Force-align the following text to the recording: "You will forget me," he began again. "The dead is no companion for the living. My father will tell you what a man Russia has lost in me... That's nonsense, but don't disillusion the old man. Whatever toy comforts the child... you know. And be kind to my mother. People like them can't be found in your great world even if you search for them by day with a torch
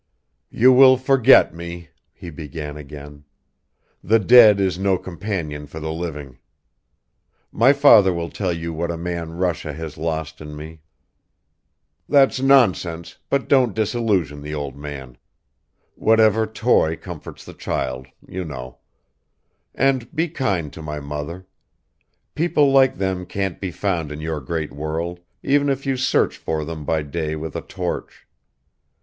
"You 0.49 0.73
will 0.73 0.97
forget 0.97 1.53
me," 1.53 1.89
he 2.11 2.31
began 2.31 2.75
again. 2.75 3.23
"The 4.03 4.17
dead 4.17 4.59
is 4.59 4.79
no 4.79 4.97
companion 4.97 5.67
for 5.67 5.79
the 5.79 5.93
living. 5.93 6.39
My 7.51 7.71
father 7.71 8.11
will 8.11 8.31
tell 8.31 8.51
you 8.51 8.73
what 8.73 8.89
a 8.89 8.97
man 8.97 9.33
Russia 9.33 9.73
has 9.73 9.99
lost 9.99 10.41
in 10.41 10.55
me... 10.55 10.81
That's 12.09 12.39
nonsense, 12.41 13.17
but 13.29 13.47
don't 13.47 13.75
disillusion 13.75 14.41
the 14.41 14.55
old 14.55 14.75
man. 14.75 15.19
Whatever 15.93 16.47
toy 16.47 16.95
comforts 16.95 17.45
the 17.45 17.53
child... 17.53 18.07
you 18.27 18.43
know. 18.43 18.79
And 19.75 20.11
be 20.15 20.29
kind 20.29 20.73
to 20.73 20.81
my 20.81 20.99
mother. 20.99 21.45
People 22.33 22.71
like 22.71 22.95
them 22.95 23.27
can't 23.27 23.61
be 23.61 23.69
found 23.69 24.11
in 24.11 24.19
your 24.19 24.41
great 24.41 24.73
world 24.73 25.19
even 25.43 25.69
if 25.69 25.85
you 25.85 25.95
search 25.95 26.37
for 26.37 26.65
them 26.65 26.85
by 26.85 27.03
day 27.03 27.35
with 27.35 27.55
a 27.55 27.61
torch 27.61 28.25